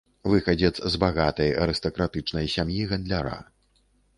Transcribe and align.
Выхадзец 0.31 0.71
з 0.93 1.01
багатай 1.03 1.53
арыстакратычнай 1.65 2.51
сям'і 2.55 2.81
гандляра. 2.95 3.37